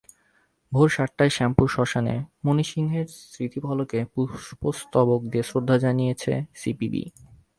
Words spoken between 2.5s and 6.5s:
সিংহের স্মৃতিফলকে পুষ্পস্তবক দিয়ে শ্রদ্ধা জানিয়েছে